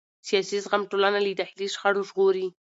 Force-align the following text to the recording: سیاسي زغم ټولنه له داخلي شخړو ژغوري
سیاسي 0.27 0.57
زغم 0.63 0.81
ټولنه 0.89 1.19
له 1.25 1.31
داخلي 1.41 1.67
شخړو 1.73 2.01
ژغوري 2.09 2.47